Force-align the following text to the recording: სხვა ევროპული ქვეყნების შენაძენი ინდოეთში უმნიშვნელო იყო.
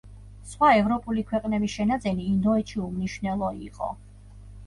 სხვა 0.51 0.69
ევროპული 0.77 1.23
ქვეყნების 1.31 1.75
შენაძენი 1.75 2.25
ინდოეთში 2.29 2.81
უმნიშვნელო 2.87 3.51
იყო. 3.69 3.93